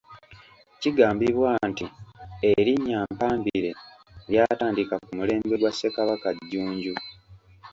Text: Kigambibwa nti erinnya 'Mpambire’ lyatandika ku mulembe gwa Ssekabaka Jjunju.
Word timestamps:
Kigambibwa 0.81 1.49
nti 1.69 1.85
erinnya 2.51 2.99
'Mpambire’ 3.05 3.71
lyatandika 4.31 4.95
ku 5.03 5.09
mulembe 5.17 5.55
gwa 5.59 5.71
Ssekabaka 5.73 6.29
Jjunju. 6.37 6.95